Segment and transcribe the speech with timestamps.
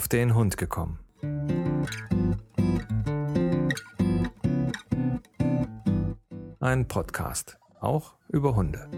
[0.00, 0.98] auf den Hund gekommen.
[6.58, 8.88] Ein Podcast, auch über Hunde.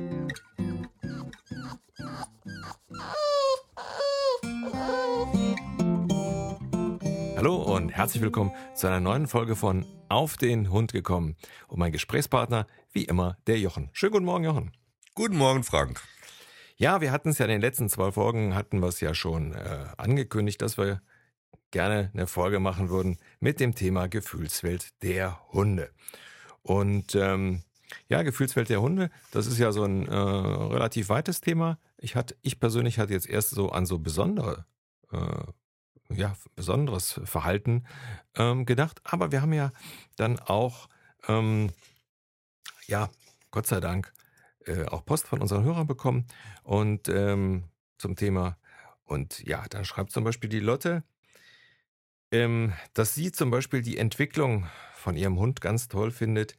[7.37, 11.35] Hallo und herzlich willkommen zu einer neuen Folge von Auf den Hund gekommen.
[11.67, 13.91] Und mein Gesprächspartner, wie immer, der Jochen.
[13.93, 14.71] Schönen guten Morgen, Jochen.
[15.17, 16.01] Guten Morgen, Frank.
[16.77, 19.53] Ja, wir hatten es ja in den letzten zwei Folgen, hatten wir es ja schon
[19.53, 21.01] äh, angekündigt, dass wir
[21.71, 25.91] gerne eine Folge machen würden mit dem Thema Gefühlswelt der Hunde.
[26.63, 27.63] Und ähm,
[28.09, 31.79] ja, Gefühlswelt der Hunde, das ist ja so ein äh, relativ weites Thema.
[31.99, 34.67] Ich, hatte, ich persönlich hatte jetzt erst so an so besondere,
[35.13, 37.85] äh, ja, besonderes Verhalten
[38.37, 39.01] ähm, gedacht.
[39.05, 39.73] Aber wir haben ja
[40.17, 40.89] dann auch,
[41.27, 41.71] ähm,
[42.87, 43.11] ja,
[43.51, 44.13] Gott sei Dank,
[44.67, 46.27] äh, auch Post von unseren Hörern bekommen
[46.63, 47.65] und ähm,
[47.99, 48.57] zum Thema.
[49.05, 51.03] Und ja, da schreibt zum Beispiel die Lotte,
[52.31, 56.57] ähm, dass sie zum Beispiel die Entwicklung von ihrem Hund ganz toll findet,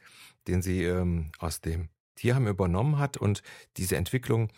[0.48, 3.42] den sie ähm, aus dem Tierheim übernommen hat und
[3.78, 4.52] diese Entwicklung,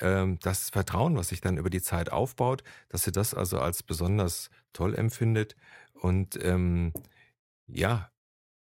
[0.00, 3.82] ähm, das Vertrauen, was sich dann über die Zeit aufbaut, dass sie das also als
[3.82, 5.56] besonders toll empfindet
[5.94, 6.92] und ähm,
[7.66, 8.10] ja,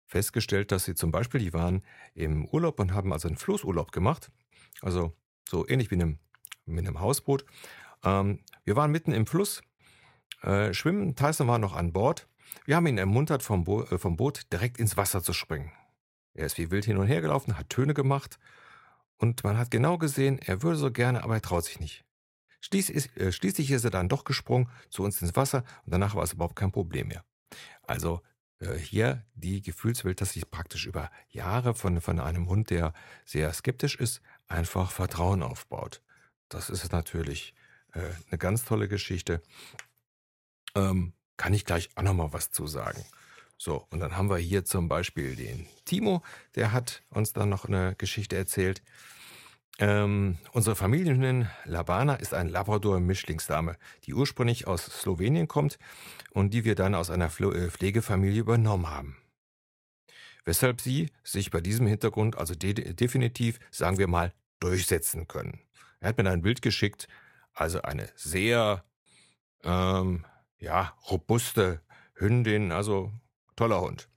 [0.07, 1.83] festgestellt, dass sie zum Beispiel, die waren
[2.15, 4.31] im Urlaub und haben also einen Flussurlaub gemacht.
[4.83, 5.13] Also
[5.49, 6.19] so ähnlich wie in einem,
[6.65, 7.45] mit einem Hausboot.
[8.05, 9.63] Ähm, wir waren mitten im Fluss,
[10.43, 11.15] äh, schwimmen.
[11.17, 12.29] Tyson war noch an Bord.
[12.65, 15.73] Wir haben ihn ermuntert, vom, Bo äh, vom Boot direkt ins Wasser zu springen.
[16.35, 18.39] Er ist wie wild hin und her gelaufen, hat Töne gemacht.
[19.17, 22.05] Und man hat genau gesehen, er würde so gerne, aber er traut sich nicht.
[22.61, 26.15] Schließ ist, äh, schließlich ist er dann doch gesprungen zu uns ins Wasser und danach
[26.15, 27.25] war es überhaupt kein Problem mehr.
[27.83, 28.21] Also
[28.79, 32.93] hier die Gefühlswelt, dass sich praktisch über Jahre von, von einem Hund, der
[33.25, 36.03] sehr skeptisch ist, einfach Vertrauen aufbaut.
[36.49, 37.55] Das ist natürlich
[37.93, 39.43] äh, eine ganz tolle Geschichte.
[40.75, 43.05] Ähm, kann ich gleich auch nochmal was zu sagen.
[43.59, 46.23] So, und dann haben wir hier zum Beispiel den Timo,
[46.55, 48.83] der hat uns dann noch eine Geschichte erzählt.
[49.79, 55.79] Ähm, unsere Familienhündin Labana ist ein Labrador-Mischlingsdame, die ursprünglich aus Slowenien kommt
[56.31, 59.17] und die wir dann aus einer äh, Pflegefamilie übernommen haben.
[60.47, 65.61] Weshalb sie sich bei diesem Hintergrund also de definitiv, sagen wir mal, durchsetzen können.
[66.01, 67.09] Er hat mir ein Bild geschickt,
[67.53, 68.85] also eine sehr,
[69.63, 70.25] ähm,
[70.59, 71.83] ja, robuste
[72.15, 73.13] Hündin, also
[73.57, 74.09] toller Hund.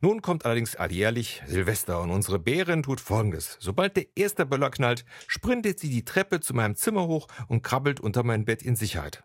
[0.00, 3.56] Nun kommt allerdings alljährlich Silvester und unsere Bärin tut folgendes.
[3.60, 8.00] Sobald der erste Böller knallt, sprintet sie die Treppe zu meinem Zimmer hoch und krabbelt
[8.00, 9.22] unter mein Bett in Sicherheit.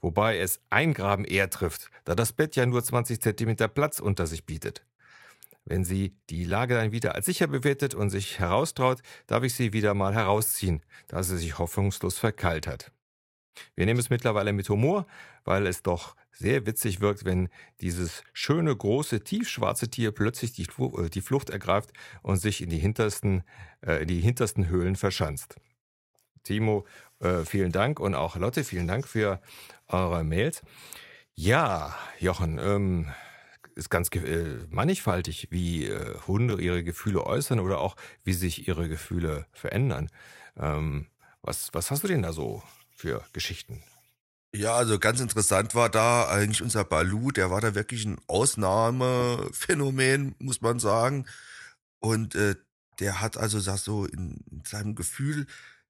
[0.00, 4.26] Wobei es ein Graben eher trifft, da das Bett ja nur 20 Zentimeter Platz unter
[4.26, 4.84] sich bietet.
[5.66, 9.72] Wenn sie die Lage dann wieder als sicher bewertet und sich heraustraut, darf ich sie
[9.72, 12.92] wieder mal herausziehen, da sie sich hoffnungslos verkeilt hat.
[13.74, 15.06] Wir nehmen es mittlerweile mit Humor,
[15.44, 17.48] weil es doch sehr witzig wirkt, wenn
[17.80, 22.78] dieses schöne, große, tiefschwarze Tier plötzlich die, äh, die Flucht ergreift und sich in die
[22.78, 23.44] hintersten,
[23.86, 25.56] äh, in die hintersten Höhlen verschanzt.
[26.42, 26.86] Timo,
[27.20, 29.40] äh, vielen Dank und auch Lotte, vielen Dank für
[29.88, 30.62] eure Mails.
[31.34, 33.12] Ja, Jochen, ähm,
[33.74, 38.88] ist ganz äh, mannigfaltig, wie äh, Hunde ihre Gefühle äußern oder auch wie sich ihre
[38.88, 40.10] Gefühle verändern.
[40.56, 41.08] Ähm,
[41.42, 42.62] was, was hast du denn da so
[42.94, 43.82] für Geschichten?
[44.54, 50.36] Ja, also ganz interessant war da eigentlich unser Balu, der war da wirklich ein Ausnahmephänomen,
[50.38, 51.26] muss man sagen.
[52.00, 52.54] Und äh,
[53.00, 55.46] der hat also so in, in seinem Gefühl,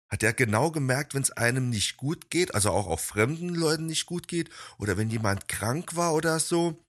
[0.09, 3.87] hat er genau gemerkt, wenn es einem nicht gut geht, also auch auf fremden Leuten
[3.87, 4.49] nicht gut geht,
[4.79, 6.83] oder wenn jemand krank war oder so.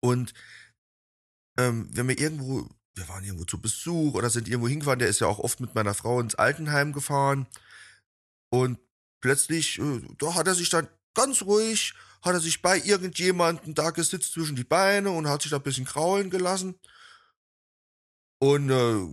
[0.00, 0.32] Und
[1.58, 5.20] ähm, wenn wir irgendwo, wir waren irgendwo zu Besuch oder sind irgendwo hingefahren, der ist
[5.20, 7.46] ja auch oft mit meiner Frau ins Altenheim gefahren.
[8.50, 8.78] Und
[9.20, 13.90] plötzlich, äh, da hat er sich dann ganz ruhig, hat er sich bei irgendjemanden da
[13.90, 16.78] gesitzt zwischen die Beine und hat sich da ein bisschen kraulen gelassen.
[18.38, 19.06] Und äh,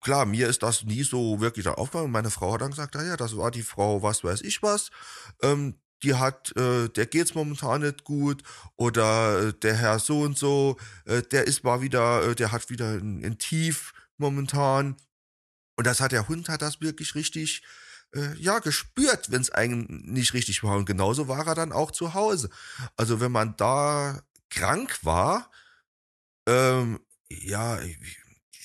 [0.00, 2.10] klar, mir ist das nie so wirklich aufgefallen.
[2.10, 4.90] Meine Frau hat dann gesagt, ja, das war die Frau, was weiß ich was.
[5.42, 8.42] Ähm, die hat, äh, der geht's momentan nicht gut
[8.76, 10.76] oder äh, der Herr so und so,
[11.06, 14.96] äh, der ist mal wieder, äh, der hat wieder ein, ein Tief momentan.
[15.76, 17.62] Und das hat der Hund hat das wirklich richtig
[18.14, 20.76] äh, ja, gespürt, wenn es einem nicht richtig war.
[20.76, 22.50] Und genauso war er dann auch zu Hause.
[22.96, 25.50] Also wenn man da krank war,
[26.46, 27.78] ähm, ja,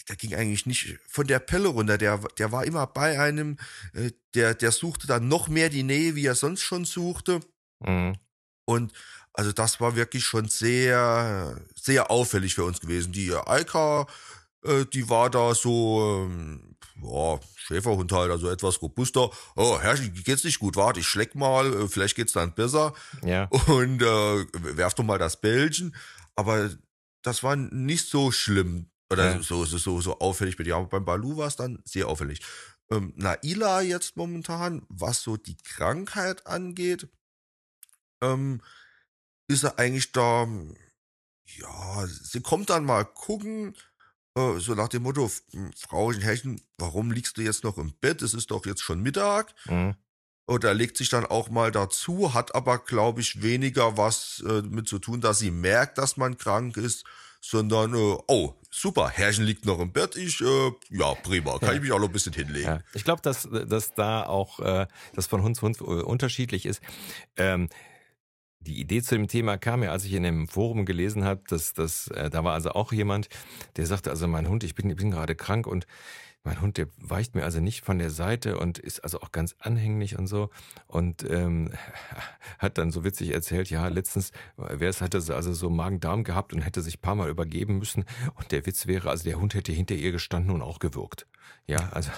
[0.07, 1.97] der ging eigentlich nicht von der Pelle runter.
[1.97, 3.57] Der, der war immer bei einem,
[3.93, 7.39] äh, der, der suchte dann noch mehr die Nähe, wie er sonst schon suchte.
[7.79, 8.17] Mhm.
[8.65, 8.93] Und
[9.33, 13.13] also das war wirklich schon sehr, sehr auffällig für uns gewesen.
[13.13, 14.07] Die Eika,
[14.63, 19.29] äh, die war da so, ähm, ja, Schäferhund halt, also etwas robuster.
[19.55, 22.93] Oh, Herrchen, geht's nicht gut, warte, ich schleck mal, äh, vielleicht geht's dann besser.
[23.23, 23.45] Ja.
[23.67, 24.45] Und äh,
[24.77, 25.95] werf doch mal das Bällchen.
[26.35, 26.69] Aber
[27.21, 29.41] das war nicht so schlimm oder Ja.
[29.41, 30.75] so, so, so, so auffällig bei dir.
[30.75, 32.41] Aber beim Balu war es dann sehr auffällig.
[32.91, 37.07] Ähm, Naila jetzt momentan, was so die Krankheit angeht,
[38.21, 38.61] ähm,
[39.47, 40.47] ist er eigentlich da,
[41.45, 43.75] ja, sie kommt dann mal gucken,
[44.59, 45.43] so nach dem Motto, F-
[45.77, 48.21] Frauchen, Herrchen, warum liegst du jetzt noch im Bett?
[48.21, 49.53] Es ist doch jetzt schon Mittag.
[49.65, 49.95] Mhm.
[50.47, 54.87] Oder legt sich dann auch mal dazu, hat aber, glaube ich, weniger was äh, mit
[54.87, 57.05] zu tun, dass sie merkt, dass man krank ist,
[57.39, 61.81] sondern, äh, oh, super, Herrchen liegt noch im Bett, ich, äh, ja, prima, kann ich
[61.81, 62.67] mich auch noch ein bisschen hinlegen.
[62.67, 62.79] Ja.
[62.93, 66.81] Ich glaube, dass, dass da auch äh, das von Hund zu Hund äh, unterschiedlich ist.
[67.37, 67.69] Ähm,
[68.61, 71.73] die Idee zu dem Thema kam ja, als ich in einem Forum gelesen habe, dass,
[71.73, 73.29] dass äh, da war also auch jemand,
[73.77, 75.87] der sagte, also mein Hund, ich bin, ich bin gerade krank und
[76.43, 79.55] mein Hund, der weicht mir also nicht von der Seite und ist also auch ganz
[79.59, 80.49] anhänglich und so.
[80.87, 81.73] Und ähm,
[82.59, 86.53] hat dann so witzig erzählt, ja, letztens, wer es hatte, so- also so Magen-Darm gehabt
[86.53, 88.05] und hätte sich paar Mal übergeben müssen.
[88.35, 91.27] Und der Witz wäre, also der Hund hätte hinter ihr gestanden und auch gewürgt.
[91.67, 92.09] Ja, also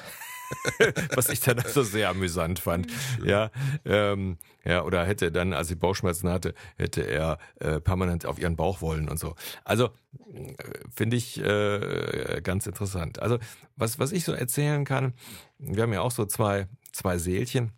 [1.15, 2.87] was ich dann also sehr amüsant fand.
[3.23, 3.51] Ja,
[3.85, 8.55] ähm, ja, oder hätte dann, als sie Bauchschmerzen hatte, hätte er äh, permanent auf ihren
[8.55, 9.35] Bauch wollen und so.
[9.63, 9.85] Also
[10.33, 10.53] äh,
[10.93, 13.21] finde ich äh, ganz interessant.
[13.21, 13.39] Also
[13.75, 15.13] was was ich so erzählen kann,
[15.57, 17.71] wir haben ja auch so zwei zwei Seelchen.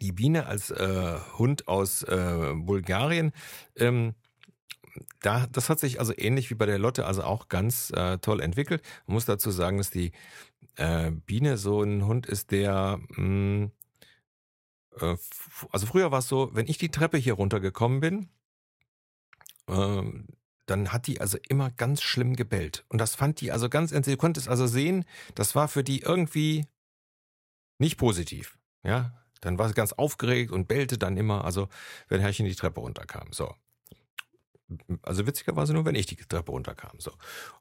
[0.00, 3.32] Die Biene als äh, Hund aus äh, Bulgarien.
[3.76, 4.14] Ähm,
[5.20, 8.40] da, das hat sich also ähnlich wie bei der Lotte also auch ganz äh, toll
[8.40, 8.82] entwickelt.
[9.06, 10.12] Man muss dazu sagen, dass die
[10.78, 13.70] äh, Biene so ein Hund ist, der mh,
[15.00, 18.28] äh, f- also früher war es so, wenn ich die Treppe hier runtergekommen bin,
[19.68, 20.28] ähm,
[20.66, 22.84] dann hat die also immer ganz schlimm gebellt.
[22.88, 25.04] Und das fand die also ganz, du konntest also sehen,
[25.34, 26.66] das war für die irgendwie
[27.78, 28.58] nicht positiv.
[28.82, 31.68] Ja, dann war sie ganz aufgeregt und bellte dann immer, also
[32.08, 33.32] wenn Herrchen die Treppe runterkam.
[33.32, 33.54] So.
[35.02, 37.00] Also witzigerweise nur, wenn ich die Treppe runterkam.
[37.00, 37.12] So.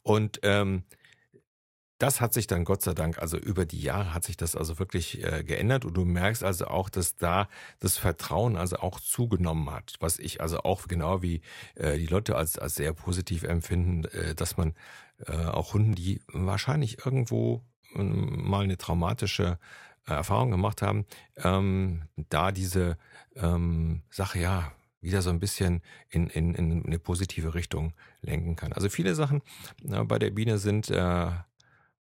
[0.03, 0.83] Und ähm,
[1.97, 4.77] das hat sich dann Gott sei Dank, also über die Jahre hat sich das also
[4.79, 7.49] wirklich äh, geändert und du merkst also auch, dass da
[7.79, 11.41] das Vertrauen also auch zugenommen hat, was ich also auch genau wie
[11.75, 14.75] äh, die Leute als, als sehr positiv empfinden, äh, dass man
[15.25, 17.63] äh, auch Hunden, die wahrscheinlich irgendwo
[17.95, 19.57] ähm, mal eine traumatische
[20.07, 21.05] äh, Erfahrung gemacht haben,
[21.37, 22.97] ähm, da diese
[23.35, 24.71] ähm, Sache ja
[25.01, 28.73] wieder so ein bisschen in, in, in eine positive Richtung lenken kann.
[28.73, 29.41] Also viele Sachen
[29.89, 31.31] äh, bei der Biene sind äh, äh,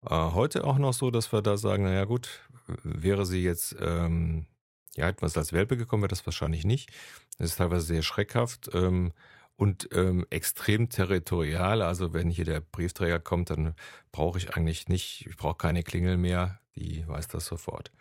[0.04, 2.40] heute auch noch so, dass wir da sagen, naja gut,
[2.82, 4.46] wäre sie jetzt, ähm,
[4.94, 6.90] ja, hätten wir es als Welpe gekommen, wäre das wahrscheinlich nicht.
[7.38, 9.12] Das ist teilweise sehr schreckhaft ähm,
[9.56, 11.82] und ähm, extrem territorial.
[11.82, 13.74] Also wenn hier der Briefträger kommt, dann
[14.12, 17.92] brauche ich eigentlich nicht, ich brauche keine Klingel mehr, die weiß das sofort.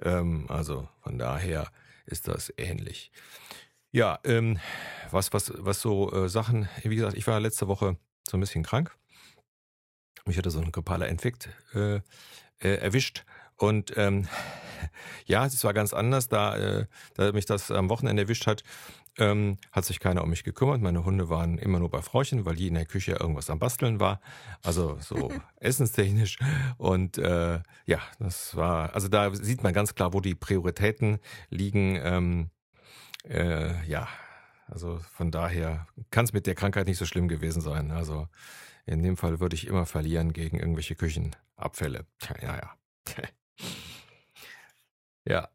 [0.00, 1.70] Ähm, also von daher
[2.06, 3.10] ist das ähnlich.
[3.92, 4.58] Ja, ähm,
[5.10, 7.96] was, was, was so äh, Sachen, wie gesagt, ich war letzte Woche
[8.28, 8.94] so ein bisschen krank.
[10.26, 11.96] Mich hatte so ein grippaler Infekt äh,
[12.60, 13.24] äh, erwischt.
[13.56, 14.28] Und ähm,
[15.26, 18.62] ja, es war ganz anders, da, äh, da mich das am Wochenende erwischt hat,
[19.18, 20.82] ähm, hat sich keiner um mich gekümmert.
[20.82, 23.98] Meine Hunde waren immer nur bei Frauchen, weil die in der Küche irgendwas am Basteln
[24.00, 24.20] war.
[24.62, 26.38] Also so essenstechnisch.
[26.76, 31.18] Und äh, ja, das war, also da sieht man ganz klar, wo die Prioritäten
[31.48, 31.98] liegen.
[32.02, 32.50] Ähm,
[33.28, 34.08] äh, ja,
[34.68, 37.90] also von daher kann es mit der Krankheit nicht so schlimm gewesen sein.
[37.92, 38.28] Also
[38.86, 42.06] in dem Fall würde ich immer verlieren gegen irgendwelche Küchenabfälle.
[42.40, 42.78] Ja, ja.
[45.24, 45.48] ja.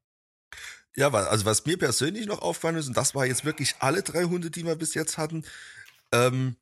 [0.97, 4.25] Ja, also was mir persönlich noch aufgefallen ist, und das war jetzt wirklich alle drei
[4.25, 5.45] Hunde, die wir bis jetzt hatten,
[6.11, 6.57] ähm,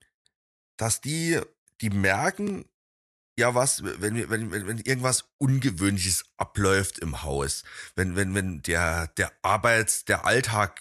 [0.78, 1.40] dass die,
[1.82, 2.66] die merken,
[3.40, 7.64] ja, was, wenn, wenn, wenn, wenn irgendwas Ungewöhnliches abläuft im Haus,
[7.96, 10.80] wenn, wenn, wenn der, der Arbeits-, der Alltag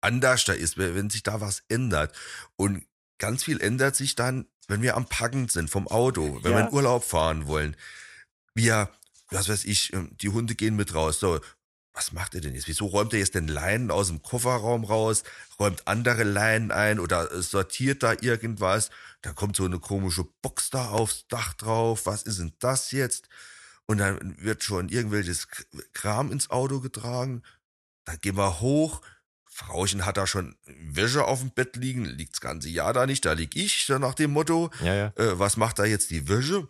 [0.00, 2.16] anders da ist, wenn, wenn sich da was ändert.
[2.56, 2.86] Und
[3.18, 6.66] ganz viel ändert sich dann, wenn wir am Packen sind vom Auto, wenn wir Ja.
[6.66, 7.76] in Urlaub fahren wollen.
[8.54, 8.90] Wir,
[9.30, 11.20] was weiß ich, ähm, die Hunde gehen mit raus.
[11.20, 11.40] So,
[11.92, 12.68] was macht er denn jetzt?
[12.68, 15.24] Wieso räumt er jetzt den Leinen aus dem Kofferraum raus,
[15.58, 18.90] räumt andere Leinen ein oder sortiert da irgendwas?
[19.22, 22.06] Da kommt so eine komische Box da aufs Dach drauf.
[22.06, 23.28] Was ist denn das jetzt?
[23.86, 25.48] Und dann wird schon irgendwelches
[25.92, 27.42] Kram ins Auto getragen.
[28.04, 29.02] Dann gehen wir hoch.
[29.52, 33.24] Frauchen hat da schon Wäsche auf dem Bett liegen, liegt das ganze Jahr da nicht,
[33.24, 34.70] da lieg ich, so nach dem Motto.
[34.80, 35.06] Ja, ja.
[35.16, 36.68] Äh, was macht da jetzt die Wäsche?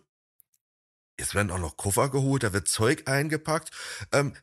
[1.19, 3.69] Jetzt werden auch noch Koffer geholt, da wird Zeug eingepackt.
[4.11, 4.33] Ähm,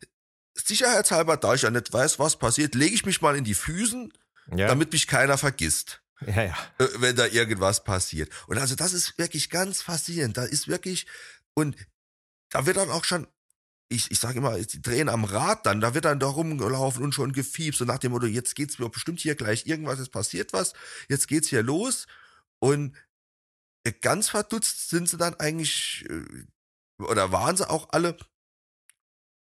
[0.54, 4.12] sicherheitshalber, da ich ja nicht weiß, was passiert, lege ich mich mal in die Füßen,
[4.54, 4.68] ja.
[4.68, 6.00] damit mich keiner vergisst.
[6.24, 6.56] Ja, ja.
[6.78, 8.30] äh, wenn da irgendwas passiert.
[8.46, 10.36] Und also das ist wirklich ganz faszinierend.
[10.36, 11.06] Da ist wirklich,
[11.54, 11.76] und
[12.50, 13.26] da wird dann auch schon,
[13.88, 17.14] ich, ich sage immer, die drehen am Rad dann, da wird dann da rumgelaufen und
[17.14, 20.52] schon gefiebst, so nach dem Motto, jetzt geht's mir bestimmt hier gleich irgendwas, es passiert
[20.52, 20.74] was,
[21.08, 22.06] jetzt geht's hier los.
[22.60, 22.94] Und
[23.84, 28.16] äh, ganz verdutzt sind sie dann eigentlich, äh, oder waren sie auch alle,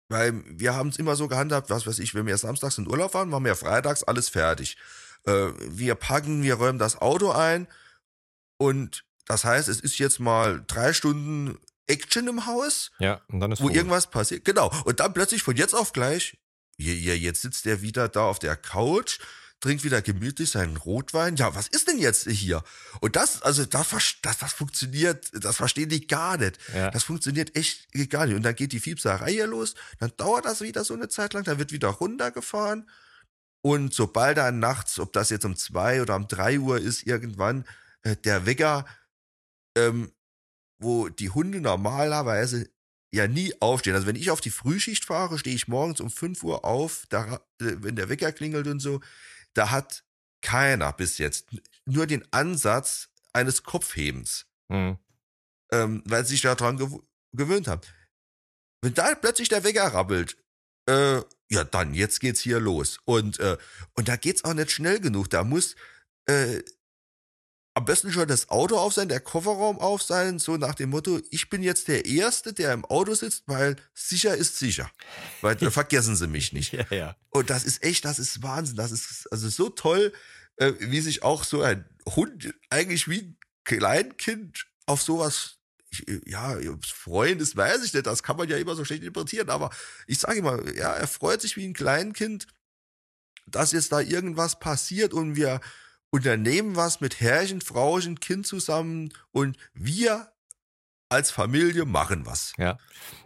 [0.09, 3.15] weil wir haben es immer so gehandhabt, was weiß ich, wenn wir samstags in Urlaub
[3.15, 4.77] waren, machen wir freitags alles fertig.
[5.25, 7.67] Äh, wir packen, wir räumen das Auto ein
[8.59, 13.53] und das heißt, es ist jetzt mal drei Stunden Action im Haus, Ja, und dann
[13.53, 13.77] ist wo Ruhe.
[13.77, 14.45] irgendwas passiert.
[14.45, 14.73] Genau.
[14.85, 16.37] Und dann plötzlich von jetzt auf gleich,
[16.79, 19.19] ja, ja, jetzt sitzt er wieder da auf der Couch,
[19.61, 21.37] trinkt wieder gemütlich seinen Rotwein.
[21.37, 22.63] Ja, was ist denn jetzt hier?
[23.01, 23.89] Und das, also das,
[24.23, 26.59] das, das funktioniert, das verstehen die gar nicht.
[26.75, 26.91] Ja.
[26.91, 28.37] Das funktioniert echt gar nicht.
[28.37, 31.45] Und dann geht die Fiepserei hier los, dann dauert das wieder so eine Zeit lang,
[31.45, 32.89] dann wird wieder runtergefahren.
[33.63, 37.65] Und sobald dann nachts, ob das jetzt um zwei oder um drei Uhr ist, irgendwann
[38.03, 38.85] äh, der Wecker,
[39.77, 40.13] ähm,
[40.79, 42.69] wo die Hunde normalerweise
[43.13, 43.95] ja nie aufstehen.
[43.95, 47.37] Also wenn ich auf die Frühschicht fahre, stehe ich morgens um 5 Uhr auf, da,
[47.61, 49.01] äh, wenn der Wecker klingelt und so,
[49.55, 50.05] da hat
[50.43, 51.49] keiner bis jetzt
[51.87, 54.99] nur den Ansatz eines Kopfhebens, Hm.
[55.73, 57.03] ähm, weil sie sich daran gew
[57.33, 57.83] gewöhnt haben.
[58.83, 60.37] Wenn da plötzlich der Wecker rabbelt,
[60.89, 62.99] äh, ja dann, jetzt geht's hier los.
[63.05, 63.57] Und, äh,
[63.95, 65.29] und da geht's auch nicht schnell genug.
[65.31, 65.77] Da muss
[66.27, 66.63] äh,
[67.77, 71.21] am besten schon das Auto auf sein, der Kofferraum auf sein, so nach dem Motto,
[71.31, 74.91] ich bin jetzt der Erste, der im Auto sitzt, weil sicher ist sicher.
[75.43, 76.73] Weil da vergessen sie mich nicht.
[76.73, 77.17] Ja, ja.
[77.29, 78.77] Und das ist echt, das ist Wahnsinn.
[78.77, 80.15] Das ist also so toll,
[80.57, 85.59] äh, wie sich auch so ein Hund eigentlich wie ein Kleinkind auf sowas,
[86.25, 88.07] ja, freuen ist, weiß ich nicht.
[88.07, 89.51] Das kann man ja immer so schlecht interpretieren.
[89.51, 89.69] Aber
[90.07, 92.47] ich sage immer, ja, er freut sich wie ein Kleinkind,
[93.47, 95.61] dass jetzt da irgendwas passiert und wir
[96.11, 100.33] unternehmen was mit Herrchen, Frauchen, Kind zusammen und wir
[101.09, 102.53] als Familie machen was.
[102.59, 102.79] Ja,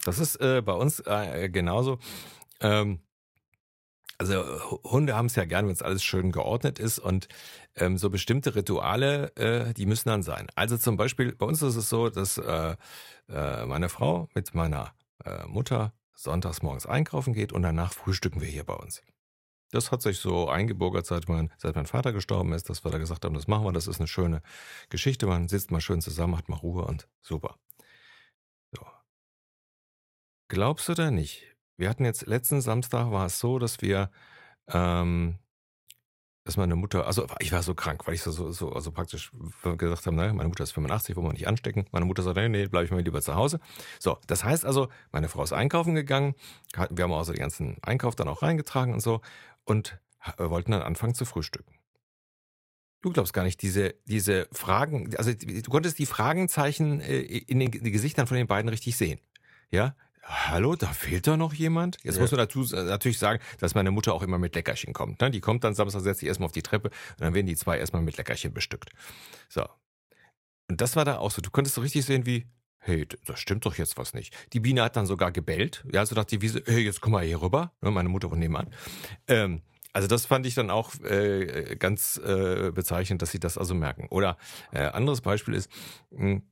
[0.05, 1.99] das ist äh, bei uns äh, genauso.
[2.61, 3.01] Ähm,
[4.19, 4.35] also
[4.71, 7.29] Hu- Hunde haben es ja gern, wenn es alles schön geordnet ist und
[7.77, 10.49] ähm, so bestimmte Rituale, äh, die müssen dann sein.
[10.57, 12.77] Also zum Beispiel, bei uns ist es so, dass äh,
[13.31, 14.93] äh, meine Frau mit meiner
[15.25, 19.01] äh, Mutter sonntags morgens einkaufen geht und danach frühstücken wir hier bei uns.
[19.71, 22.99] Das hat sich so eingebürgert, seit mein, seit mein Vater gestorben ist, dass wir da
[22.99, 24.43] gesagt haben, das machen wir, das ist eine schöne
[24.89, 25.27] Geschichte.
[25.27, 27.57] Man sitzt mal schön zusammen, hat mal Ruhe und super.
[28.73, 28.85] So.
[30.49, 31.45] Glaubst du oder nicht?
[31.77, 34.11] Wir hatten jetzt letzten Samstag war es so, dass wir,
[34.69, 35.39] ähm,
[36.45, 39.31] dass meine Mutter, also ich war so krank, weil ich so, so, so also praktisch
[39.79, 41.87] gesagt habe, naja, meine Mutter ist 85, wollen wir nicht anstecken.
[41.93, 43.61] Meine Mutter sagt, nee, nee, bleibe ich mal lieber zu Hause.
[43.99, 46.35] So, das heißt also, meine Frau ist einkaufen gegangen,
[46.91, 49.21] wir haben also den ganzen Einkauf dann auch reingetragen und so
[49.65, 49.99] und
[50.39, 51.75] äh, wollten dann anfangen zu frühstücken.
[53.03, 57.71] Du glaubst gar nicht, diese, diese Fragen, also du konntest die Fragenzeichen äh, in den
[57.71, 59.21] Gesichtern von den beiden richtig sehen.
[59.71, 59.97] Ja?
[60.23, 61.97] Hallo, da fehlt doch noch jemand?
[62.03, 62.21] Jetzt Ja.
[62.21, 65.21] muss man dazu äh, natürlich sagen, dass meine Mutter auch immer mit Leckerchen kommt.
[65.23, 65.31] Ne?
[65.31, 67.79] Die kommt dann Samstag, setzt sich erstmal auf die Treppe und dann werden die zwei
[67.79, 68.91] erstmal mit Leckerchen bestückt.
[69.49, 69.67] So.
[70.69, 71.41] Und das war da auch so.
[71.41, 72.47] Du konntest so richtig sehen, wie,
[72.81, 74.35] hey, das stimmt doch jetzt was nicht.
[74.53, 75.85] Die Biene hat dann sogar gebellt.
[75.93, 77.73] Ja, so dachte die Wiese, hey, jetzt komm mal hier rüber.
[77.81, 78.75] Ne, meine Mutter wohnt nebenan.
[79.29, 83.75] Ähm, also das fand ich dann auch äh, ganz äh, bezeichnend, dass sie das also
[83.75, 84.07] merken.
[84.11, 84.37] Oder
[84.73, 85.71] äh, anderes Beispiel ist,
[86.11, 86.43] mh,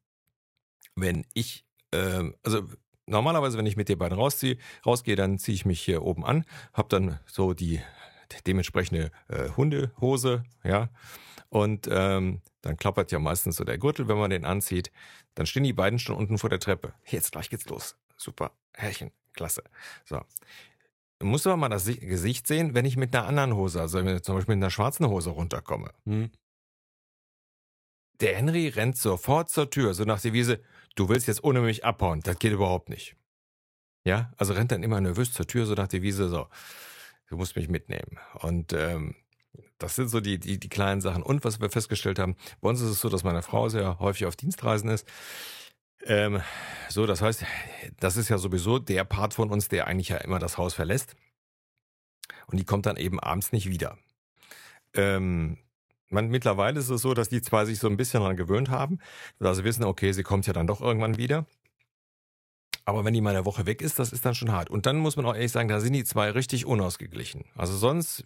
[0.97, 2.62] wenn ich, ähm, also
[3.06, 6.44] normalerweise, wenn ich mit dir beiden rausziehe, rausgehe, dann ziehe ich mich hier oben an,
[6.73, 7.80] habe dann so die
[8.47, 10.88] dementsprechende äh, Hundehose, ja,
[11.49, 14.92] und ähm, dann klappert ja meistens so der Gürtel, wenn man den anzieht.
[15.35, 16.92] Dann stehen die beiden schon unten vor der Treppe.
[17.06, 17.97] Jetzt gleich geht's los.
[18.16, 19.62] Super, Herrchen, klasse.
[20.04, 20.20] So.
[21.23, 24.16] Muss aber mal das Si- Gesicht sehen, wenn ich mit einer anderen Hose, also wenn
[24.16, 25.92] ich zum Beispiel mit einer schwarzen Hose runterkomme.
[26.04, 26.30] Hm.
[28.20, 30.61] Der Henry rennt sofort zur Tür, so nach der Wiese,
[30.97, 33.16] du willst jetzt ohne mich abhauen, das geht überhaupt nicht.
[34.04, 36.49] Ja, also rennt dann immer nervös zur Tür, so nach der Wiese, so,
[37.28, 38.18] du musst mich mitnehmen.
[38.40, 39.14] Und ähm,
[39.78, 41.23] das sind so die, die, die kleinen Sachen.
[41.23, 44.26] Und was wir festgestellt haben, bei uns ist es so, dass meine Frau sehr häufig
[44.26, 45.06] auf Dienstreisen ist.
[46.04, 46.40] Ähm,
[46.88, 47.44] so, das heißt,
[47.99, 51.16] das ist ja sowieso der Part von uns, der eigentlich ja immer das Haus verlässt.
[52.47, 53.99] Und die kommt dann eben abends nicht wieder.
[54.94, 55.58] Ähm,
[56.08, 58.99] man, mittlerweile ist es so, dass die zwei sich so ein bisschen daran gewöhnt haben,
[59.38, 61.47] dass sie wissen, okay, sie kommt ja dann doch irgendwann wieder.
[62.88, 64.71] Aber wenn die mal eine Woche weg ist, das ist dann schon hart.
[64.71, 67.45] Und dann muss man auch ehrlich sagen, da sind die zwei richtig unausgeglichen.
[67.54, 68.25] Also sonst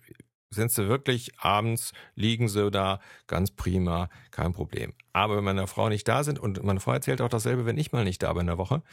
[0.50, 4.92] sind sie wirklich abends, liegen sie da, ganz prima, kein Problem.
[5.12, 7.90] Aber wenn meine Frau nicht da sind, und meine Frau erzählt auch dasselbe, wenn ich
[7.90, 8.84] mal nicht da bin in der Woche,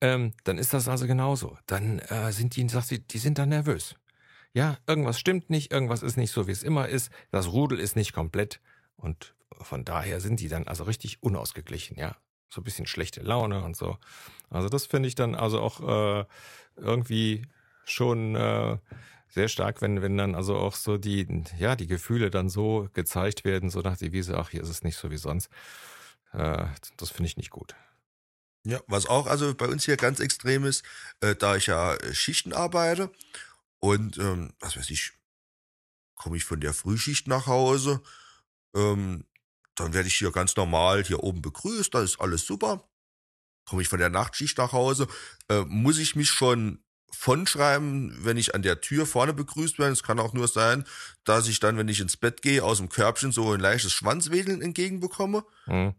[0.00, 1.56] ähm, dann ist das also genauso.
[1.66, 3.94] Dann äh, sind die, sagt sie, die sind dann nervös.
[4.52, 7.12] Ja, irgendwas stimmt nicht, irgendwas ist nicht so, wie es immer ist.
[7.30, 8.60] Das Rudel ist nicht komplett.
[8.96, 12.16] Und von daher sind die dann also richtig unausgeglichen, ja.
[12.50, 13.96] So ein bisschen schlechte Laune und so.
[14.54, 16.24] Also das finde ich dann also auch äh,
[16.76, 17.46] irgendwie
[17.84, 18.78] schon äh,
[19.28, 21.26] sehr stark, wenn, wenn dann also auch so die,
[21.58, 24.84] ja, die Gefühle dann so gezeigt werden, so nach der Wiese, ach, hier ist es
[24.84, 25.50] nicht so wie sonst.
[26.32, 27.74] Äh, das finde ich nicht gut.
[28.64, 30.84] Ja, was auch also bei uns hier ganz extrem ist,
[31.20, 33.10] äh, da ich ja äh, Schichten arbeite
[33.80, 35.12] und ähm, was weiß ich,
[36.14, 38.00] komme ich von der Frühschicht nach Hause,
[38.74, 39.26] ähm,
[39.74, 42.88] dann werde ich hier ganz normal hier oben begrüßt, da ist alles super.
[43.66, 45.06] Komme ich von der Nachtschicht nach Hause,
[45.48, 49.92] äh, muss ich mich schon von schreiben, wenn ich an der Tür vorne begrüßt werde.
[49.92, 50.84] Es kann auch nur sein,
[51.24, 54.60] dass ich dann, wenn ich ins Bett gehe, aus dem Körbchen so ein leichtes Schwanzwedeln
[54.60, 55.44] entgegenbekomme.
[55.66, 55.94] Mhm.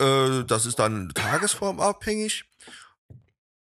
[0.00, 2.44] Äh, das ist dann tagesformabhängig.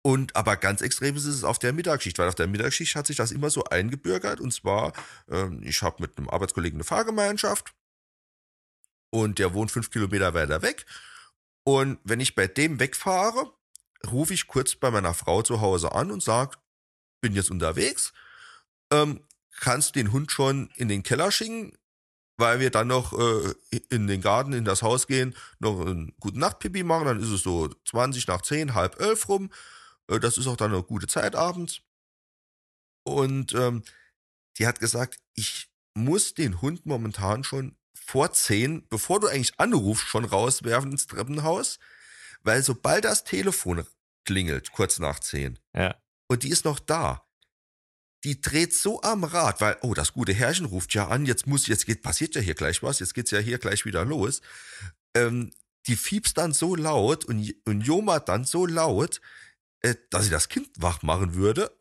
[0.02, 3.18] Und aber ganz extrem ist es auf der Mittagsschicht, weil auf der Mittagsschicht hat sich
[3.18, 4.40] das immer so eingebürgert.
[4.40, 4.94] Und zwar,
[5.30, 7.74] äh, ich habe mit einem Arbeitskollegen eine Fahrgemeinschaft
[9.12, 10.86] und der wohnt fünf Kilometer weiter weg.
[11.64, 13.54] Und wenn ich bei dem wegfahre,
[14.10, 16.58] rufe ich kurz bei meiner Frau zu Hause an und sage,
[17.22, 18.14] bin jetzt unterwegs,
[18.92, 19.22] ähm,
[19.60, 21.78] kannst den Hund schon in den Keller schicken,
[22.38, 23.54] weil wir dann noch äh,
[23.90, 27.44] in den Garten, in das Haus gehen, noch einen guten Nachtpipi machen, dann ist es
[27.44, 29.52] so 20 nach 10, halb elf rum.
[30.08, 31.82] Äh, das ist auch dann eine gute Zeit abends.
[33.04, 33.84] Und ähm,
[34.58, 37.76] die hat gesagt, ich muss den Hund momentan schon
[38.06, 41.80] vor 10, bevor du eigentlich anrufst, schon rauswerfen ins Treppenhaus,
[42.42, 43.86] weil sobald das Telefon
[44.26, 45.96] klingelt, kurz nach zehn, ja.
[46.28, 47.30] und die ist noch da,
[48.24, 51.68] die dreht so am Rad, weil, oh, das gute Herrchen ruft ja an, jetzt muss,
[51.68, 54.42] jetzt geht, passiert ja hier gleich was, jetzt geht's ja hier gleich wieder los.
[55.16, 55.52] Ähm,
[55.88, 59.22] die fiebst dann so laut und, und Joma dann so laut,
[59.82, 61.76] äh, dass sie das Kind wach machen würde.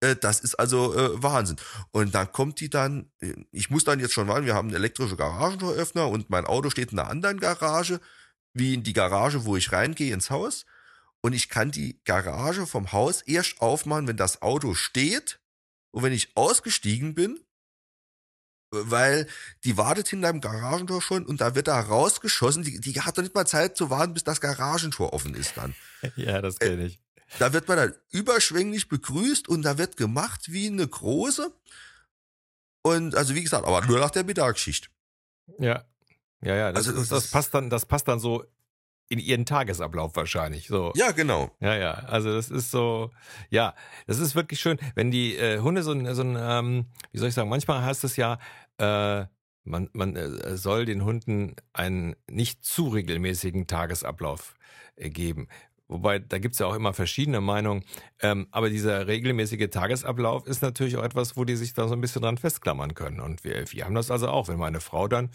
[0.00, 1.56] Äh, das ist also äh, Wahnsinn.
[1.90, 4.76] Und dann kommt die dann, äh, ich muss dann jetzt schon warten, wir haben einen
[4.76, 8.00] elektrischen Garagentoröffner und mein Auto steht in einer anderen Garage
[8.54, 10.66] wie in die Garage, wo ich reingehe ins Haus.
[11.20, 15.40] Und ich kann die Garage vom Haus erst aufmachen, wenn das Auto steht
[15.90, 17.40] und wenn ich ausgestiegen bin,
[18.70, 19.26] weil
[19.64, 22.62] die wartet hinter dem Garagentor schon und da wird da rausgeschossen.
[22.62, 25.74] Die, die hat doch nicht mal Zeit zu warten, bis das Garagentor offen ist dann.
[26.16, 27.00] ja, das kenne ich.
[27.38, 31.52] Da wird man dann überschwänglich begrüßt und da wird gemacht wie eine große.
[32.82, 34.90] Und also wie gesagt, aber nur nach der Mittagsschicht.
[35.58, 35.84] Ja.
[36.40, 38.44] Ja, ja, das, also, das, das, passt dann, das passt dann so
[39.08, 40.68] in ihren Tagesablauf wahrscheinlich.
[40.68, 40.92] So.
[40.94, 41.50] Ja, genau.
[41.60, 41.92] Ja, ja.
[41.92, 43.10] Also das ist so,
[43.50, 43.74] ja,
[44.06, 47.28] das ist wirklich schön, wenn die äh, Hunde so ein, so ein ähm, wie soll
[47.28, 48.38] ich sagen, manchmal heißt es ja,
[48.78, 49.26] äh,
[49.64, 54.54] man, man äh, soll den Hunden einen nicht zu regelmäßigen Tagesablauf
[54.96, 55.48] äh, geben.
[55.88, 57.82] Wobei, da gibt's ja auch immer verschiedene Meinungen.
[58.20, 62.00] Ähm, aber dieser regelmäßige Tagesablauf ist natürlich auch etwas, wo die sich da so ein
[62.00, 63.20] bisschen dran festklammern können.
[63.20, 64.48] Und wir, wir haben das also auch.
[64.48, 65.30] Wenn meine Frau dann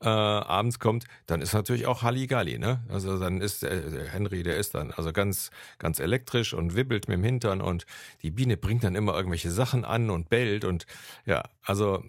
[0.00, 2.84] äh, abends kommt, dann ist natürlich auch Halligalli, ne?
[2.88, 7.16] Also dann ist äh, Henry, der ist dann also ganz, ganz elektrisch und wibbelt mit
[7.16, 7.86] dem Hintern und
[8.22, 10.86] die Biene bringt dann immer irgendwelche Sachen an und bellt und
[11.24, 12.04] ja, also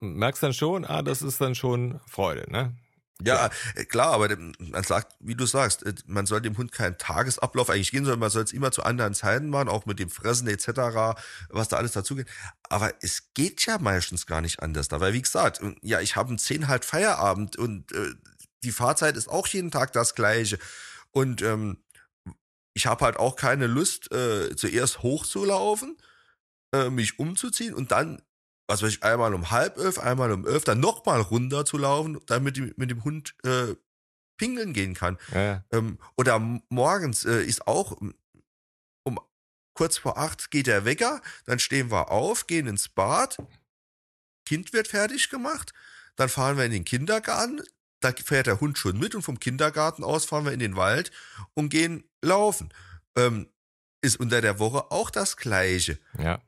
[0.00, 2.74] merkst dann schon, ah, das ist dann schon Freude, ne?
[3.24, 6.72] Ja, ja, äh, klar, aber man sagt, wie du sagst, äh, man soll dem Hund
[6.72, 9.98] keinen Tagesablauf eigentlich gehen, sondern man soll es immer zu anderen Zeiten machen, auch mit
[9.98, 12.26] dem Fressen etc., was da alles dazugeht.
[12.68, 16.30] Aber es geht ja meistens gar nicht anders da, weil wie gesagt, ja, ich habe
[16.30, 18.14] um zehn halt Feierabend und äh,
[18.62, 20.58] die Fahrzeit ist auch jeden Tag das gleiche.
[21.12, 21.78] Und ähm,
[22.74, 25.96] ich habe halt auch keine Lust, äh, zuerst hochzulaufen,
[26.74, 28.22] äh, mich umzuziehen und dann
[28.70, 32.20] was weiß ich, einmal um halb elf, einmal um elf, dann nochmal runter zu laufen,
[32.26, 33.74] damit ich mit dem Hund äh,
[34.38, 35.18] pingeln gehen kann.
[35.34, 35.64] Ja.
[35.72, 38.14] Ähm, oder morgens äh, ist auch um
[39.74, 43.38] kurz vor acht geht der Wecker, dann stehen wir auf, gehen ins Bad,
[44.44, 45.72] Kind wird fertig gemacht,
[46.16, 47.62] dann fahren wir in den Kindergarten,
[48.00, 51.10] da fährt der Hund schon mit und vom Kindergarten aus fahren wir in den Wald
[51.54, 52.74] und gehen laufen.
[53.16, 53.48] Ähm,
[54.02, 55.98] ist unter der Woche auch das Gleiche.
[56.18, 56.40] Ja.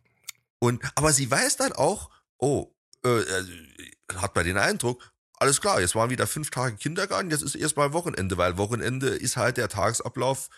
[0.62, 2.72] Und, aber sie weiß dann auch, oh,
[3.04, 3.44] äh, äh,
[4.14, 7.92] hat man den Eindruck, alles klar, jetzt waren wieder fünf Tage Kindergarten, jetzt ist erstmal
[7.92, 10.50] Wochenende, weil Wochenende ist halt der Tagesablauf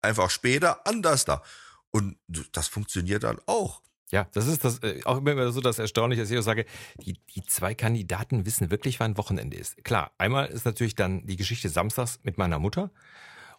[0.00, 1.42] einfach später anders da.
[1.90, 2.18] Und
[2.52, 3.82] das funktioniert dann auch.
[4.12, 6.64] Ja, das ist das, äh, auch immer so das Erstaunliche, dass ich auch sage,
[6.98, 9.82] die, die zwei Kandidaten wissen wirklich, wann Wochenende ist.
[9.82, 12.92] Klar, einmal ist natürlich dann die Geschichte samstags mit meiner Mutter.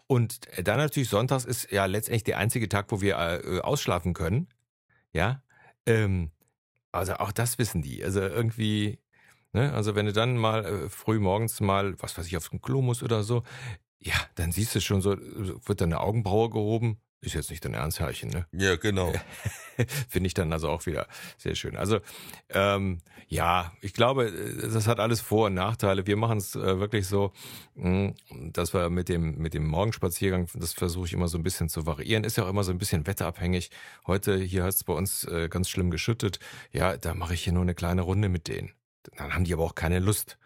[0.07, 4.47] Und dann natürlich sonntags ist ja letztendlich der einzige Tag, wo wir äh, ausschlafen können.
[5.11, 5.41] Ja,
[5.85, 6.31] ähm,
[6.91, 8.03] also auch das wissen die.
[8.03, 8.99] Also irgendwie,
[9.53, 12.81] ne, also wenn du dann mal äh, früh morgens mal, was weiß ich, aufs Klo
[12.81, 13.43] musst oder so,
[13.99, 16.99] ja, dann siehst du schon so, wird dann eine Augenbraue gehoben.
[17.21, 18.47] Ist jetzt nicht dein Ernst, Herrchen, ne?
[18.51, 19.11] Ja, genau.
[20.09, 21.75] Finde ich dann also auch wieder sehr schön.
[21.75, 21.99] Also
[22.49, 26.07] ähm, ja, ich glaube, das hat alles Vor- und Nachteile.
[26.07, 27.33] Wir machen es äh, wirklich so,
[27.75, 28.13] mh,
[28.53, 31.85] dass wir mit dem mit dem Morgenspaziergang, das versuche ich immer so ein bisschen zu
[31.85, 32.23] variieren.
[32.23, 33.69] Ist ja auch immer so ein bisschen wetterabhängig.
[34.07, 36.39] Heute hier hat es bei uns äh, ganz schlimm geschüttet.
[36.71, 38.71] Ja, da mache ich hier nur eine kleine Runde mit denen.
[39.17, 40.37] Dann haben die aber auch keine Lust.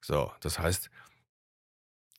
[0.00, 0.90] So, das heißt,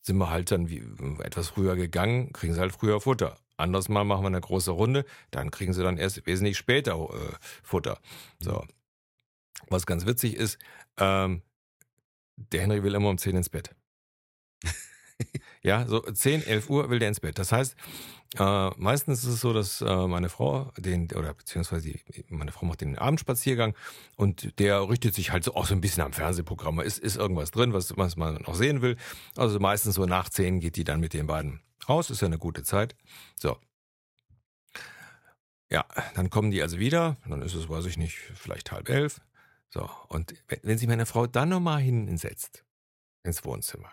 [0.03, 0.83] sind wir halt dann wie,
[1.23, 3.37] etwas früher gegangen, kriegen sie halt früher Futter.
[3.57, 7.35] Anders mal machen wir eine große Runde, dann kriegen sie dann erst wesentlich später äh,
[7.61, 7.99] Futter.
[8.39, 8.65] So.
[9.69, 10.57] Was ganz witzig ist,
[10.97, 11.41] ähm,
[12.35, 13.75] der Henry will immer um 10 ins Bett.
[15.61, 17.37] ja, so 10, 11 Uhr will der ins Bett.
[17.37, 17.75] Das heißt,
[18.39, 22.65] äh, meistens ist es so, dass äh, meine Frau den, oder beziehungsweise die, meine Frau
[22.65, 23.75] macht den Abendspaziergang
[24.15, 26.79] und der richtet sich halt so auch so ein bisschen am Fernsehprogramm.
[26.79, 28.97] Ist, ist irgendwas drin, was, was man noch sehen will.
[29.37, 32.37] Also meistens so nach 10 geht die dann mit den beiden raus, ist ja eine
[32.37, 32.95] gute Zeit.
[33.39, 33.57] So.
[35.69, 39.21] Ja, dann kommen die also wieder, dann ist es, weiß ich nicht, vielleicht halb elf.
[39.69, 42.63] So, und wenn, sich meine Frau dann nochmal hinsetzt
[43.23, 43.91] ins Wohnzimmer,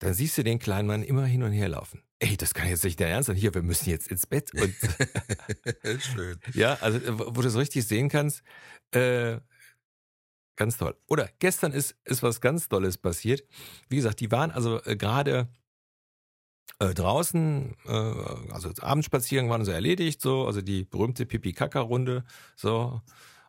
[0.00, 2.02] dann siehst du den kleinen Mann immer hin und her laufen.
[2.18, 3.36] Ey, das kann jetzt nicht der Ernst sein.
[3.36, 4.52] Hier, wir müssen jetzt ins Bett.
[4.52, 4.74] Und
[6.02, 6.38] Schön.
[6.52, 7.00] ja, also
[7.34, 8.42] wo du es richtig sehen kannst,
[8.90, 9.38] äh,
[10.56, 10.96] ganz toll.
[11.06, 13.42] Oder gestern ist, ist was ganz Tolles passiert.
[13.88, 15.48] Wie gesagt, die waren also äh, gerade
[16.78, 17.90] äh, draußen, äh,
[18.50, 22.24] also Abendspaziergang waren so erledigt, so, also die berühmte Pipi-Kaka-Runde,
[22.56, 23.00] so.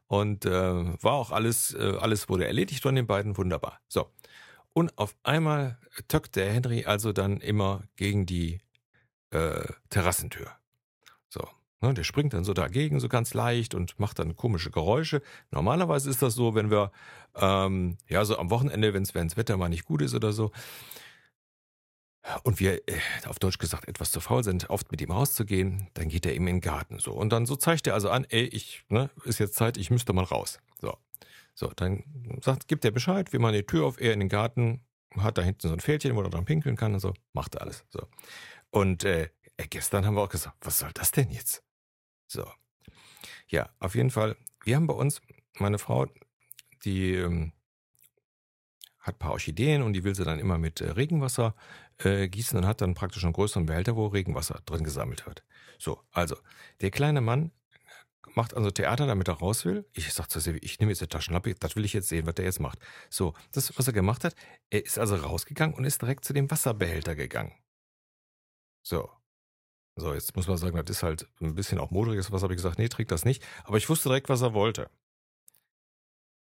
[0.07, 3.79] Und äh, war auch alles, äh, alles wurde erledigt von den beiden, wunderbar.
[3.87, 4.11] So.
[4.73, 8.59] Und auf einmal töckt der Henry also dann immer gegen die
[9.31, 10.51] äh, Terrassentür.
[11.29, 11.47] So.
[11.81, 15.21] Ne, der springt dann so dagegen, so ganz leicht und macht dann komische Geräusche.
[15.51, 16.91] Normalerweise ist das so, wenn wir,
[17.35, 20.51] ähm, ja, so am Wochenende, wenn das Wetter mal nicht gut ist oder so,
[22.43, 26.09] und wir, äh, auf Deutsch gesagt, etwas zu faul sind, oft mit ihm rauszugehen, dann
[26.09, 27.13] geht er eben in den Garten so.
[27.13, 30.13] Und dann so zeigt er also an, ey, ich, ne, ist jetzt Zeit, ich müsste
[30.13, 30.59] mal raus.
[30.81, 30.97] So.
[31.53, 32.03] So, dann
[32.41, 34.81] sagt, gibt er Bescheid, wie man die Tür auf, er in den Garten,
[35.15, 37.61] hat da hinten so ein Fältchen, wo er dran pinkeln kann und so, macht er
[37.61, 37.85] alles.
[37.89, 38.07] So.
[38.71, 41.63] Und äh, äh, gestern haben wir auch gesagt, was soll das denn jetzt?
[42.27, 42.45] So.
[43.47, 45.21] Ja, auf jeden Fall, wir haben bei uns,
[45.59, 46.07] meine Frau,
[46.83, 47.53] die ähm,
[49.05, 51.55] hat ein paar Orchideen und die will sie dann immer mit äh, Regenwasser
[51.99, 55.43] äh, gießen und hat dann praktisch einen größeren Behälter, wo Regenwasser drin gesammelt wird.
[55.77, 56.35] So, also,
[56.81, 57.51] der kleine Mann
[58.33, 59.85] macht also Theater, damit er raus will.
[59.93, 62.35] Ich sag zu Silvi, ich nehme jetzt eine Taschenlampe, das will ich jetzt sehen, was
[62.35, 62.79] der jetzt macht.
[63.09, 64.35] So, das, was er gemacht hat,
[64.71, 67.53] er ist also rausgegangen und ist direkt zu dem Wasserbehälter gegangen.
[68.83, 69.09] So.
[69.97, 72.43] So, jetzt muss man sagen, das ist halt ein bisschen auch modriges Wasser.
[72.43, 73.41] Habe ich gesagt, nee, trägt das nicht.
[73.63, 74.89] Aber ich wusste direkt, was er wollte.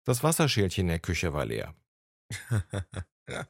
[0.03, 1.73] Das Wasserschälchen in der Küche war leer.
[3.29, 3.47] ja.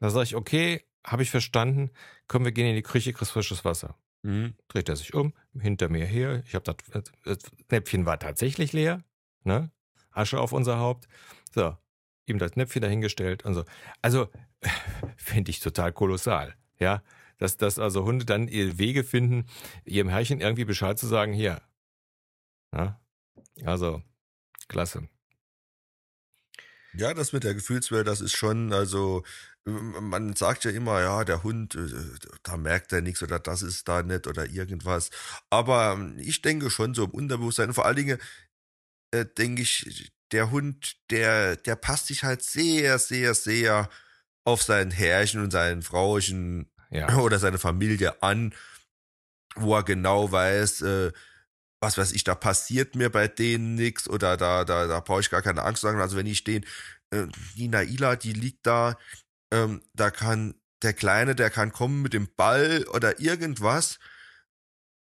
[0.00, 1.90] Da sage ich, okay, habe ich verstanden.
[2.28, 3.96] Komm, wir gehen in die Küche, kriegst frisches Wasser.
[4.22, 4.54] Mhm.
[4.68, 6.42] Dreht er sich um, hinter mir her.
[6.46, 7.38] Ich habe das, das
[7.70, 9.04] Näpfchen war tatsächlich leer,
[9.44, 9.70] ne?
[10.10, 11.08] Asche auf unser Haupt.
[11.54, 11.76] So,
[12.26, 13.64] ihm das Näpfchen dahingestellt und so.
[14.00, 14.28] Also
[15.16, 17.02] finde ich total kolossal, ja,
[17.38, 19.46] dass dass also Hunde dann ihre Wege finden,
[19.84, 21.60] ihrem Herrchen irgendwie Bescheid zu sagen, hier.
[22.72, 23.00] Ja?
[23.64, 24.02] Also
[24.68, 25.08] klasse.
[26.96, 29.24] Ja, das mit der Gefühlswelt, das ist schon, also
[29.64, 31.88] man sagt ja immer, ja, der Hund, äh,
[32.42, 35.10] da merkt er nichts oder das ist da nicht oder irgendwas.
[35.50, 38.18] Aber ähm, ich denke schon so im Unterbewusstsein, vor allen Dingen
[39.12, 43.88] äh, denke ich, der Hund, der, der passt sich halt sehr, sehr, sehr
[44.44, 47.16] auf sein Herrchen und sein Frauchen Ja.
[47.18, 48.54] oder seine Familie an,
[49.56, 51.12] wo er genau weiß, äh,
[51.84, 55.30] was weiß ich, da passiert mir bei denen nichts oder da, da, da brauche ich
[55.30, 56.00] gar keine Angst sagen.
[56.00, 56.64] Also wenn ich den,
[57.10, 58.96] äh, die Naila, die liegt da,
[59.52, 63.98] ähm, da kann der Kleine, der kann kommen mit dem Ball oder irgendwas,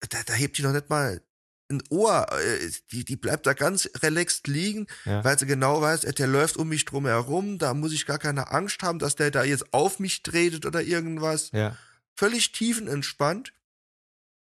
[0.09, 1.23] da, da hebt die noch nicht mal
[1.71, 5.23] ein Ohr, äh, die, die bleibt da ganz relaxed liegen, Ja.
[5.23, 8.19] weil sie genau weiß, äh, der läuft um mich drum herum, da muss ich gar
[8.19, 11.77] keine Angst haben, dass der da jetzt auf mich tretet oder irgendwas Ja.
[12.17, 13.53] völlig tiefenentspannt,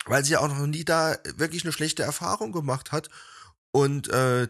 [0.10, 3.10] weil sie ja auch noch nie da wirklich eine schlechte Erfahrung gemacht hat.
[3.72, 4.48] Und äh,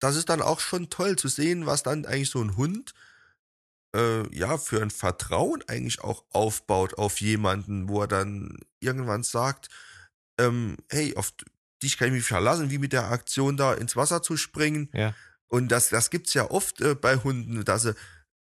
[0.00, 2.92] das ist dann auch schon toll zu sehen, was dann eigentlich so ein Hund
[3.94, 9.68] äh, ja für ein Vertrauen eigentlich auch aufbaut auf jemanden, wo er dann irgendwann sagt,
[10.38, 11.32] ähm, hey, auf
[11.82, 14.88] dich kann ich mich verlassen, wie mit der Aktion da ins Wasser zu springen.
[14.92, 15.14] Ja.
[15.48, 17.94] Und das, das gibt's ja oft äh, bei Hunden, dass sie,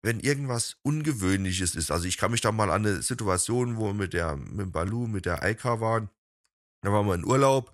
[0.02, 3.94] wenn irgendwas Ungewöhnliches ist, also ich kann mich da mal an eine Situation, wo wir
[3.94, 6.10] mit der, mit dem Balu, mit der Eika waren,
[6.82, 7.72] da waren wir in Urlaub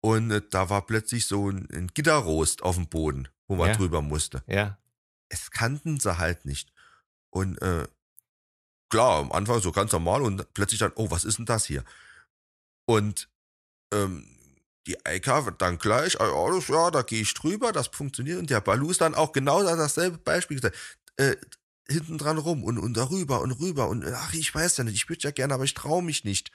[0.00, 3.76] und äh, da war plötzlich so ein, ein Gitterrost auf dem Boden, wo man Ja.
[3.76, 4.42] drüber musste.
[4.46, 4.78] Ja.
[5.28, 6.72] Es kannten sie halt nicht.
[7.30, 7.86] Und äh,
[8.88, 11.84] klar, am Anfang so ganz normal und plötzlich dann, oh, was ist denn das hier?
[12.86, 13.28] Und
[13.92, 14.26] ähm,
[14.86, 18.38] die Eika wird dann gleich, ah, alles, ja, da gehe ich drüber, das funktioniert.
[18.38, 20.76] Und der Balu ist dann auch genau dasselbe Beispiel gesagt.
[21.16, 21.36] Äh,
[21.88, 25.08] hinten dran rum und, und darüber und rüber und ach, ich weiß ja nicht, ich
[25.08, 26.52] würde ja gerne, aber ich traue mich nicht.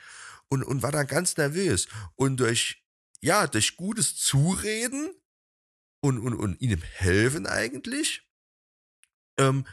[0.49, 1.87] Und, und war dann ganz nervös.
[2.15, 2.83] Und durch,
[3.21, 5.09] ja, durch gutes Zureden
[6.01, 8.29] und, und, und ihm helfen eigentlich,
[9.39, 9.65] ähm,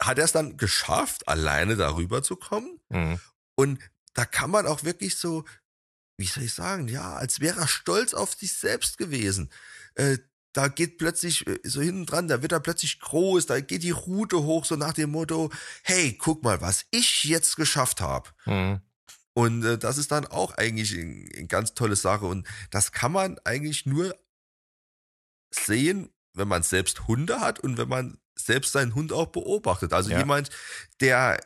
[0.00, 2.80] hat er es dann geschafft, alleine darüber zu kommen.
[2.88, 3.20] Mhm.
[3.54, 3.78] Und
[4.14, 5.44] da kann man auch wirklich so,
[6.16, 9.50] wie soll ich sagen, ja, als wäre er stolz auf sich selbst gewesen.
[9.94, 10.18] Äh,
[10.52, 13.90] da geht plötzlich äh, so hinten dran, da wird er plötzlich groß, da geht die
[13.90, 15.50] Rute hoch, so nach dem Motto,
[15.82, 18.30] hey, guck mal, was ich jetzt geschafft habe.
[18.46, 18.80] Mhm.
[19.34, 22.26] Und äh, das ist dann auch eigentlich eine ganz tolle Sache.
[22.26, 24.14] Und das kann man eigentlich nur
[25.50, 29.92] sehen, wenn man selbst Hunde hat und wenn man selbst seinen Hund auch beobachtet.
[29.92, 30.18] Also ja.
[30.18, 30.50] jemand,
[31.00, 31.40] der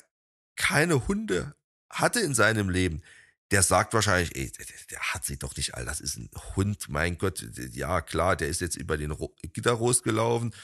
[0.56, 1.54] keine Hunde
[1.90, 3.02] hatte in seinem Leben,
[3.50, 6.88] der sagt wahrscheinlich, ey, der, der, hat sie doch nicht all, das ist ein Hund,
[6.88, 9.14] mein Gott, ja klar, der ist jetzt über den
[9.52, 10.54] Gitterrost gelaufen,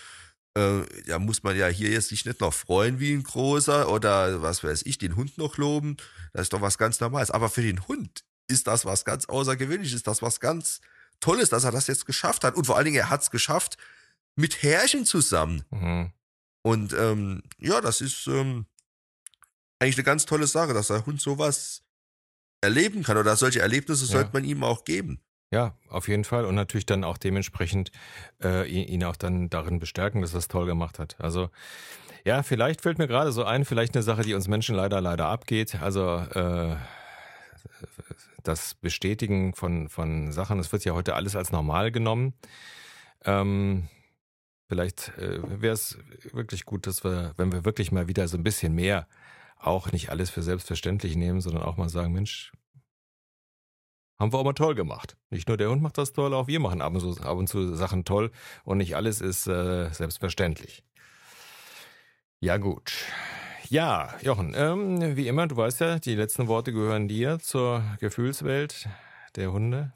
[0.55, 4.43] äh, da muss man ja hier jetzt sich nicht noch freuen wie ein großer oder
[4.43, 5.97] was weiß ich, den Hund noch loben,
[6.33, 7.31] das ist doch was ganz Normales.
[7.31, 10.81] Aber für den Hund ist das was ganz Außergewöhnliches, ist das was ganz
[11.21, 13.77] Tolles, dass er das jetzt geschafft hat und vor allen Dingen, er hat es geschafft
[14.37, 15.65] mit Härchen zusammen.
[15.71, 16.13] Mhm.
[16.63, 18.67] Und ähm, ja, das ist ähm,
[19.79, 21.83] eigentlich eine ganz tolle Sache, dass der Hund sowas
[22.61, 24.13] erleben kann oder solche Erlebnisse ja.
[24.13, 25.21] sollte man ihm auch geben.
[25.53, 26.45] Ja, auf jeden Fall.
[26.45, 27.91] Und natürlich dann auch dementsprechend
[28.43, 31.17] äh, ihn auch dann darin bestärken, dass er es toll gemacht hat.
[31.19, 31.51] Also
[32.25, 35.27] ja, vielleicht fällt mir gerade so ein, vielleicht eine Sache, die uns Menschen leider, leider
[35.27, 35.81] abgeht.
[35.81, 36.77] Also äh,
[38.45, 42.35] das Bestätigen von, von Sachen, es wird ja heute alles als normal genommen.
[43.25, 43.89] Ähm,
[44.69, 45.99] vielleicht äh, wäre es
[46.33, 49.09] wirklich gut, dass wir, wenn wir wirklich mal wieder so ein bisschen mehr
[49.59, 52.53] auch nicht alles für selbstverständlich nehmen, sondern auch mal sagen, Mensch,
[54.21, 55.17] haben wir auch mal toll gemacht.
[55.31, 57.49] Nicht nur der Hund macht das toll, auch wir machen ab und zu, ab und
[57.49, 58.31] zu Sachen toll
[58.65, 60.85] und nicht alles ist äh, selbstverständlich.
[62.39, 62.93] Ja gut.
[63.69, 68.89] Ja, Jochen, ähm, wie immer, du weißt ja, die letzten Worte gehören dir zur Gefühlswelt
[69.37, 69.93] der Hunde.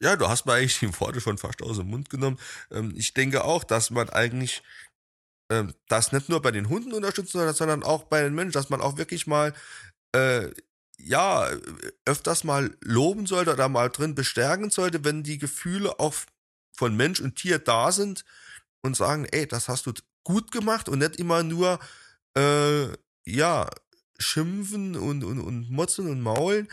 [0.00, 2.38] Ja, du hast mir eigentlich die Worte schon fast aus dem Mund genommen.
[2.70, 4.62] Ähm, ich denke auch, dass man eigentlich
[5.50, 8.70] ähm, das nicht nur bei den Hunden unterstützen soll, sondern auch bei den Menschen, dass
[8.70, 9.52] man auch wirklich mal
[10.12, 10.48] äh,
[10.98, 11.48] ja
[12.04, 16.14] öfters mal loben sollte oder mal drin bestärken sollte, wenn die Gefühle auch
[16.76, 18.24] von Mensch und Tier da sind
[18.82, 19.92] und sagen, ey, das hast du
[20.24, 21.78] gut gemacht und nicht immer nur
[22.36, 22.88] äh,
[23.24, 23.68] ja
[24.18, 26.68] schimpfen und und und motzen und maulen.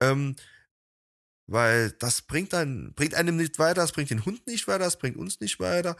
[0.00, 0.36] Ähm,
[1.46, 4.98] weil das bringt dann, bringt einem nicht weiter, das bringt den Hund nicht weiter, das
[4.98, 5.96] bringt uns nicht weiter.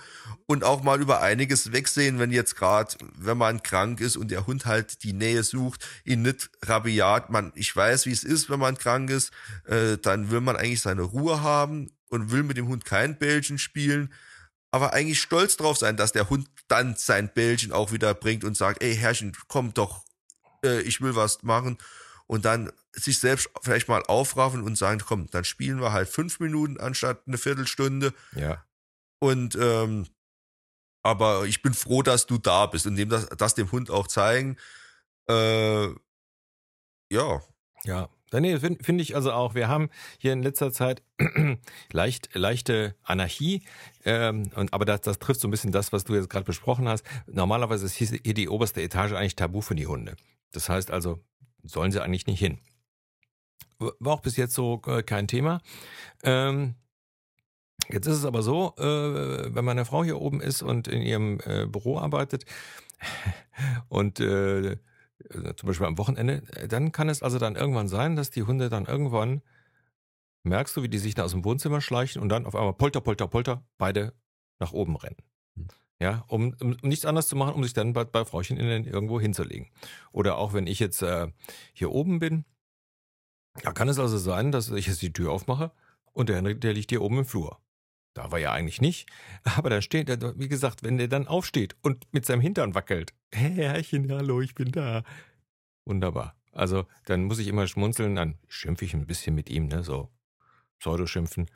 [0.47, 4.47] Und auch mal über einiges wegsehen, wenn jetzt gerade, wenn man krank ist und der
[4.47, 8.59] Hund halt die Nähe sucht, ihn nicht rabiat, man, ich weiß, wie es ist, wenn
[8.59, 9.31] man krank ist,
[9.67, 13.59] äh, dann will man eigentlich seine Ruhe haben und will mit dem Hund kein Bällchen
[13.59, 14.13] spielen,
[14.73, 18.57] aber eigentlich stolz drauf sein, dass der Hund dann sein Bällchen auch wieder bringt und
[18.57, 20.05] sagt, ey Herrchen, komm doch,
[20.65, 21.79] äh, ich will was machen
[22.27, 26.41] und dann sich selbst vielleicht mal aufraffen und sagen, komm, dann spielen wir halt fünf
[26.41, 28.13] Minuten anstatt eine Viertelstunde.
[28.35, 28.65] Ja.
[29.19, 30.07] Und ähm,
[31.03, 34.09] aber ich bin froh, dass du da bist und dem das, das dem Hund auch
[34.09, 34.57] zeigen.
[35.29, 35.87] Äh,
[37.11, 37.43] ja.
[37.85, 38.09] Ja.
[38.33, 39.55] Nee, finde find ich also auch.
[39.55, 41.03] Wir haben hier in letzter Zeit
[41.93, 43.63] leicht, leichte Anarchie,
[44.05, 46.89] ähm, und, aber das, das trifft so ein bisschen das, was du jetzt gerade besprochen
[46.89, 47.05] hast.
[47.27, 50.17] Normalerweise ist hier die oberste Etage eigentlich tabu für die Hunde.
[50.51, 51.21] Das heißt also,
[51.67, 52.59] sollen sie eigentlich nicht hin.
[53.79, 55.61] War auch bis jetzt so äh, kein Thema.
[56.23, 56.75] Ähm,
[57.89, 61.41] jetzt ist es aber so, äh, wenn meine Frau hier oben ist und in ihrem
[61.45, 62.47] äh, Büro arbeitet
[63.89, 64.79] und äh,
[65.57, 68.87] zum Beispiel am Wochenende, dann kann es also dann irgendwann sein, dass die Hunde dann
[68.87, 69.43] irgendwann
[70.43, 73.01] merkst du, wie die sich da aus dem Wohnzimmer schleichen und dann auf einmal polter,
[73.01, 74.15] polter, polter, beide
[74.59, 75.17] nach oben rennen.
[76.01, 79.71] Ja, um, um, nichts anderes zu machen, um sich dann bei, bei Frauchen irgendwo hinzulegen.
[80.13, 81.29] Oder auch wenn ich jetzt äh,
[81.73, 82.45] hier oben bin,
[83.63, 85.73] da kann es also sein, dass ich jetzt die Tür aufmache
[86.13, 87.59] und der Henrik, der liegt hier oben im Flur.
[88.13, 89.09] Da war ja eigentlich nicht.
[89.57, 93.13] Aber da steht, wie gesagt, wenn der dann aufsteht und mit seinem Hintern wackelt.
[93.33, 95.03] Hey, Herrchen, hallo, ich bin da.
[95.85, 96.35] Wunderbar.
[96.53, 100.09] Also, dann muss ich immer schmunzeln, dann schimpfe ich ein bisschen mit ihm, ne, so
[100.79, 101.51] Pseudoschimpfen.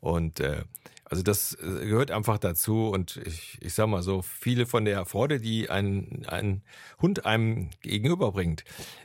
[0.00, 0.64] Und äh,
[1.12, 5.04] also das äh, gehört einfach dazu und ich, ich sag mal so, viele von der
[5.04, 6.62] Freude, die ein, ein
[7.02, 8.64] Hund einem gegenüberbringt,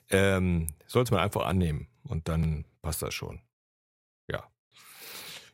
[0.10, 3.42] ähm, sollte man einfach annehmen und dann passt das schon.
[4.32, 4.50] Ja.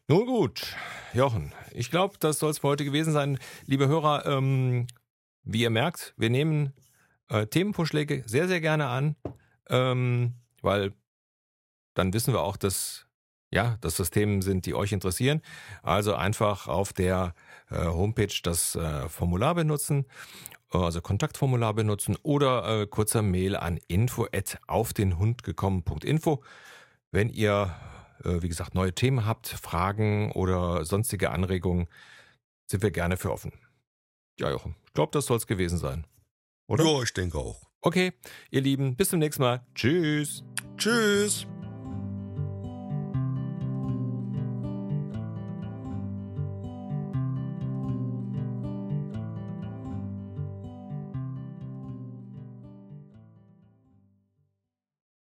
[0.08, 0.76] Nun gut,
[1.16, 3.40] Jochen, ich glaube, das soll es für heute gewesen sein.
[3.66, 4.86] Liebe Hörer, ähm,
[5.42, 6.74] wie ihr merkt, wir nehmen
[7.30, 9.16] äh, Themenvorschläge sehr, sehr gerne an,
[9.70, 10.94] ähm, weil
[11.96, 13.08] dann wissen wir auch, dass
[13.54, 15.42] ja, dass das Themen sind, die euch interessieren.
[15.84, 17.36] Also einfach auf der
[17.70, 20.06] äh, Homepage das äh, Formular benutzen,
[20.70, 26.44] also Kontaktformular benutzen oder äh, kurzer Mail an info at auf den Hund gekommen.info.
[27.12, 27.76] Wenn ihr,
[28.24, 31.88] äh, wie gesagt, neue Themen habt, Fragen oder sonstige Anregungen,
[32.66, 33.54] sind wir gerne für offen.
[34.40, 36.08] Ja, Jochen, ich glaube, das soll es gewesen sein.
[36.66, 36.86] Oder?
[36.86, 37.62] Ja, ich denke auch.
[37.82, 38.14] Okay,
[38.50, 39.64] ihr Lieben, bis zum nächsten Mal.
[39.76, 40.44] Tschüss.
[40.76, 41.46] Tschüss.